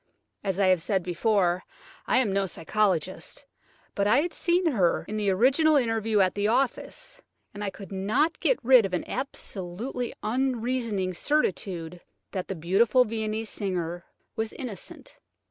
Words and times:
As 0.43 0.59
I 0.59 0.65
have 0.65 0.81
said 0.81 1.03
before, 1.03 1.63
I 2.07 2.17
am 2.17 2.33
no 2.33 2.47
psychologist, 2.47 3.45
but 3.93 4.07
I 4.07 4.21
had 4.21 4.33
seen 4.33 4.65
her 4.71 5.05
in 5.07 5.15
the 5.15 5.29
original 5.29 5.75
interview 5.75 6.21
at 6.21 6.33
the 6.33 6.47
office, 6.47 7.21
and 7.53 7.63
I 7.63 7.69
could 7.69 7.91
not 7.91 8.39
get 8.39 8.57
rid 8.63 8.83
of 8.83 8.95
an 8.95 9.07
absolutely 9.07 10.11
unreasoning 10.23 11.13
certitude 11.13 12.01
that 12.31 12.47
the 12.47 12.55
beautiful 12.55 13.05
Viennese 13.05 13.51
singer 13.51 14.03
was 14.35 14.53
innocent. 14.53 15.19